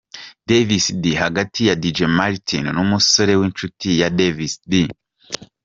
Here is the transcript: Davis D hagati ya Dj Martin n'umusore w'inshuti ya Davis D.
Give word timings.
Davis 0.49 0.87
D 1.01 1.15
hagati 1.21 1.61
ya 1.67 1.75
Dj 1.83 1.97
Martin 2.17 2.65
n'umusore 2.75 3.33
w'inshuti 3.39 3.89
ya 4.01 4.07
Davis 4.19 4.53
D. 4.69 4.71